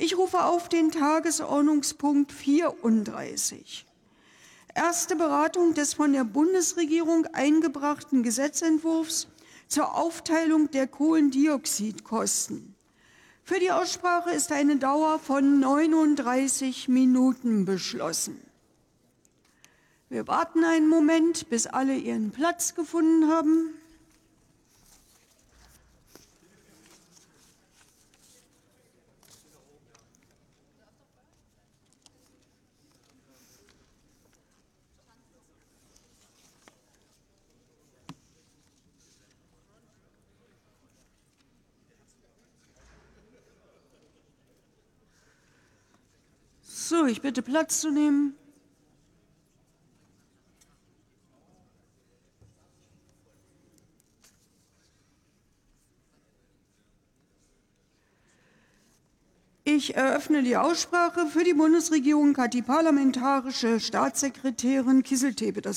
[0.00, 3.84] Ich rufe auf den Tagesordnungspunkt 34.
[4.72, 9.26] Erste Beratung des von der Bundesregierung eingebrachten Gesetzentwurfs
[9.66, 12.76] zur Aufteilung der Kohlendioxidkosten.
[13.42, 18.40] Für die Aussprache ist eine Dauer von 39 Minuten beschlossen.
[20.10, 23.74] Wir warten einen Moment, bis alle ihren Platz gefunden haben.
[46.88, 48.34] So, ich bitte Platz zu nehmen.
[59.64, 61.26] Ich eröffne die Aussprache.
[61.26, 65.76] Für die Bundesregierung hat die parlamentarische Staatssekretärin Kisseltepe das